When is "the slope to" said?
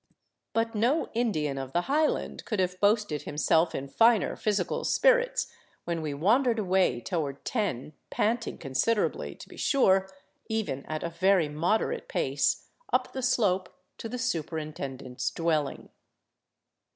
13.13-14.09